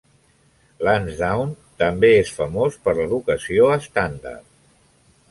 [0.85, 1.51] Lansdowne
[1.83, 4.49] també és famós per l'educació estàndard.